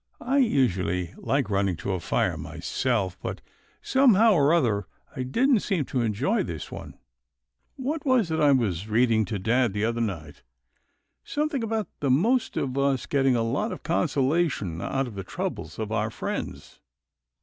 I 0.19 0.39
usually 0.39 1.13
like 1.15 1.51
running 1.51 1.75
to 1.75 1.91
a 1.93 1.99
fire, 1.99 2.35
myself; 2.35 3.19
but 3.21 3.39
somehow 3.83 4.33
or 4.33 4.51
other, 4.51 4.87
I 5.15 5.21
didn't 5.21 5.59
seem 5.59 5.85
to 5.85 6.01
enjoy 6.01 6.41
this 6.41 6.71
one— 6.71 6.97
What 7.75 8.03
was 8.03 8.31
it 8.31 8.39
I 8.39 8.51
was 8.51 8.87
reading 8.89 9.25
to 9.25 9.37
dad 9.37 9.73
the 9.73 9.85
other 9.85 10.01
night— 10.01 10.41
something 11.23 11.61
about 11.63 11.87
the 11.99 12.09
most 12.09 12.57
of 12.57 12.75
us 12.79 13.05
getting 13.05 13.35
a 13.35 13.43
lot 13.43 13.71
of 13.71 13.83
consolation 13.83 14.81
out 14.81 15.05
of 15.05 15.13
the 15.13 15.23
troubles 15.23 15.77
of 15.77 15.91
our 15.91 16.09
friends. 16.09 16.79